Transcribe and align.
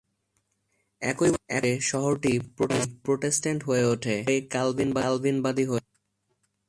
একই 1.01 1.29
বছরে, 1.35 1.71
শহরটি 1.81 2.31
প্রোটেস্ট্যান্ট 3.05 3.61
হয়ে 3.67 3.85
ওঠে, 3.85 4.15
পরে 4.25 4.37
ক্যালভিনবাদী 4.53 5.63
হয়ে 5.65 5.83
ওঠে। 5.83 5.91